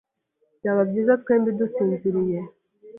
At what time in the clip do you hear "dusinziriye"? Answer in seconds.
1.59-2.39